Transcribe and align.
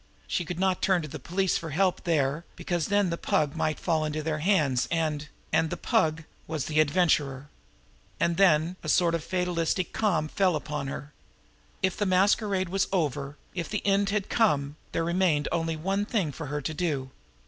She 0.25 0.45
could 0.45 0.57
not 0.59 0.81
turn 0.81 1.03
to 1.03 1.07
the 1.07 1.19
police 1.19 1.59
for 1.59 1.69
help 1.69 2.05
there, 2.05 2.43
because 2.55 2.87
then 2.87 3.11
the 3.11 3.19
Pug 3.19 3.55
might 3.55 3.79
fall 3.79 4.03
into 4.03 4.23
their 4.23 4.39
hands, 4.39 4.87
and 4.89 5.27
and 5.53 5.69
the 5.69 5.77
Pug 5.77 6.23
was 6.47 6.63
was 6.63 6.65
the 6.65 6.79
Adventurer. 6.79 7.49
And 8.19 8.35
then 8.37 8.77
a 8.81 8.89
sort 8.89 9.13
of 9.13 9.23
fatalistic 9.23 9.93
calm 9.93 10.27
fell 10.27 10.55
upon 10.55 10.87
her. 10.87 11.13
If 11.83 11.97
the 11.97 12.07
masquerade 12.07 12.69
was 12.69 12.87
over, 12.91 13.37
if 13.53 13.69
the 13.69 13.85
end 13.85 14.09
had 14.09 14.27
come, 14.27 14.75
there 14.91 15.03
remained 15.03 15.47
only 15.51 15.75
one 15.75 16.07
thing 16.07 16.31
for 16.31 16.47
her 16.47 16.63
to 16.63 16.73
do. 16.73 17.11